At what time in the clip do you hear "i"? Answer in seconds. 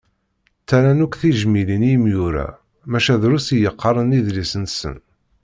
1.89-1.91, 3.55-3.57